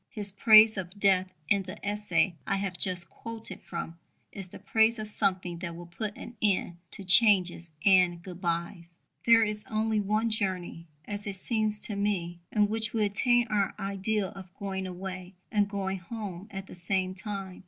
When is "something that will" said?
5.07-5.85